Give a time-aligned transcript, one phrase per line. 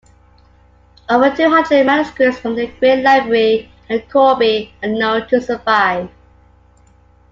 [1.09, 6.09] Over two hundred manuscripts from the great library at Corbie are known to survive.